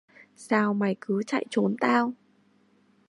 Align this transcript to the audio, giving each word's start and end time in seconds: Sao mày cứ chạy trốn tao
Sao 0.35 0.73
mày 0.73 0.95
cứ 1.01 1.23
chạy 1.27 1.45
trốn 1.49 1.75
tao 1.79 2.13